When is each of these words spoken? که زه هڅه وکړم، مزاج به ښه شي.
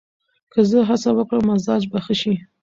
که 0.53 0.59
زه 0.69 0.79
هڅه 0.89 1.09
وکړم، 1.15 1.43
مزاج 1.49 1.83
به 1.91 1.99
ښه 2.05 2.15
شي. 2.21 2.35